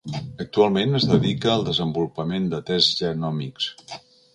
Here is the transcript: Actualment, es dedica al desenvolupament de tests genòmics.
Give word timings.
Actualment, 0.45 0.97
es 1.01 1.05
dedica 1.11 1.53
al 1.57 1.67
desenvolupament 1.69 2.51
de 2.55 2.65
tests 2.71 3.01
genòmics. 3.05 3.73